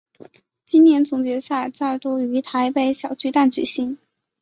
[0.65, 3.99] 今年总决赛再度于台北小巨蛋举行。